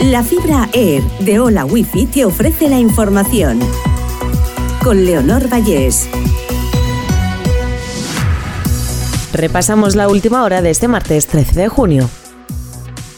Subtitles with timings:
[0.00, 3.58] La fibra Air de Hola Wifi te ofrece la información.
[4.84, 6.06] Con Leonor Vallés.
[9.32, 12.10] Repasamos la última hora de este martes 13 de junio.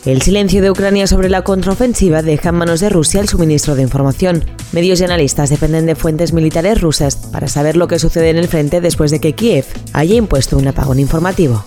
[0.06, 3.82] El silencio de Ucrania sobre la contraofensiva deja en manos de Rusia el suministro de
[3.82, 4.44] información.
[4.70, 8.46] Medios y analistas dependen de fuentes militares rusas para saber lo que sucede en el
[8.46, 11.64] frente después de que Kiev haya impuesto un apagón informativo.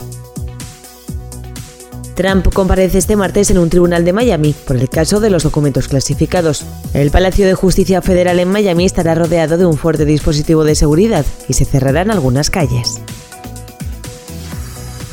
[2.22, 5.88] Trump comparece este martes en un tribunal de Miami por el caso de los documentos
[5.88, 6.64] clasificados.
[6.94, 11.26] El Palacio de Justicia Federal en Miami estará rodeado de un fuerte dispositivo de seguridad
[11.48, 13.02] y se cerrarán algunas calles.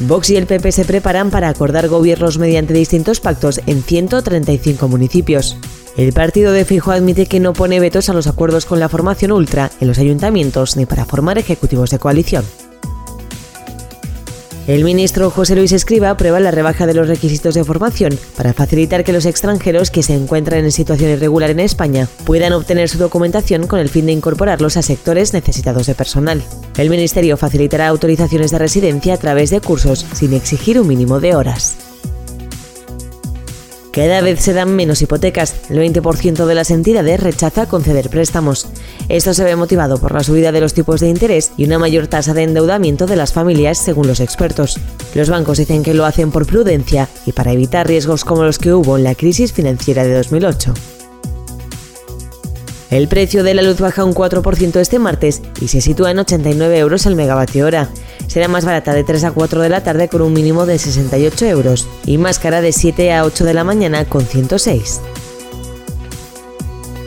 [0.00, 5.56] Vox y el PP se preparan para acordar gobiernos mediante distintos pactos en 135 municipios.
[5.96, 9.32] El partido de Fijo admite que no pone vetos a los acuerdos con la formación
[9.32, 12.44] ultra en los ayuntamientos ni para formar ejecutivos de coalición.
[14.68, 19.02] El ministro José Luis Escriba aprueba la rebaja de los requisitos de formación para facilitar
[19.02, 23.66] que los extranjeros que se encuentran en situación irregular en España puedan obtener su documentación
[23.66, 26.42] con el fin de incorporarlos a sectores necesitados de personal.
[26.76, 31.34] El Ministerio facilitará autorizaciones de residencia a través de cursos sin exigir un mínimo de
[31.34, 31.87] horas.
[33.98, 35.56] Cada vez se dan menos hipotecas.
[35.70, 38.68] El 20% de las entidades rechaza conceder préstamos.
[39.08, 42.06] Esto se ve motivado por la subida de los tipos de interés y una mayor
[42.06, 44.78] tasa de endeudamiento de las familias, según los expertos.
[45.16, 48.72] Los bancos dicen que lo hacen por prudencia y para evitar riesgos como los que
[48.72, 50.74] hubo en la crisis financiera de 2008.
[52.92, 56.78] El precio de la luz baja un 4% este martes y se sitúa en 89
[56.78, 57.88] euros el megavatio hora.
[58.28, 61.46] Será más barata de 3 a 4 de la tarde con un mínimo de 68
[61.46, 65.00] euros y más cara de 7 a 8 de la mañana con 106.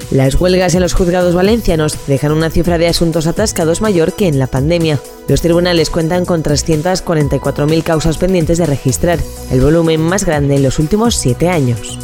[0.10, 4.40] Las huelgas en los juzgados valencianos dejan una cifra de asuntos atascados mayor que en
[4.40, 5.00] la pandemia.
[5.30, 9.20] Los tribunales cuentan con 344.000 causas pendientes de registrar,
[9.52, 11.98] el volumen más grande en los últimos 7 años.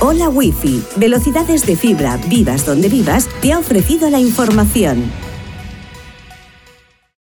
[0.00, 5.29] Hola Wi-Fi, velocidades de fibra, vivas donde vivas, te ha ofrecido la información.